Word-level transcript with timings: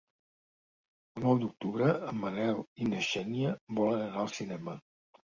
El 1.17 1.23
nou 1.25 1.35
d'octubre 1.41 1.89
en 2.11 2.17
Manel 2.21 2.57
i 2.85 2.87
na 2.93 3.01
Xènia 3.09 3.51
volen 3.81 4.01
anar 4.07 4.23
al 4.23 4.33
cinema. 4.39 4.75